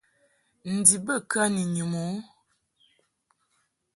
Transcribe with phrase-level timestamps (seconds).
[0.75, 2.07] Ndib bə kə ni nyum u?